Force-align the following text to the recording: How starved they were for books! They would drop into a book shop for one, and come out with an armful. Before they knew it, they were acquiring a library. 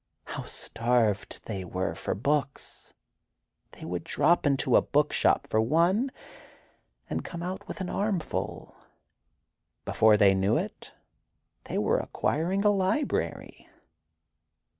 How 0.25 0.41
starved 0.45 1.45
they 1.45 1.63
were 1.63 1.93
for 1.93 2.15
books! 2.15 2.95
They 3.73 3.85
would 3.85 4.03
drop 4.03 4.47
into 4.47 4.75
a 4.75 4.81
book 4.81 5.13
shop 5.13 5.45
for 5.45 5.61
one, 5.61 6.09
and 7.07 7.23
come 7.23 7.43
out 7.43 7.67
with 7.67 7.81
an 7.81 7.89
armful. 7.91 8.73
Before 9.85 10.17
they 10.17 10.33
knew 10.33 10.57
it, 10.57 10.95
they 11.65 11.77
were 11.77 11.99
acquiring 11.99 12.65
a 12.65 12.71
library. 12.71 13.69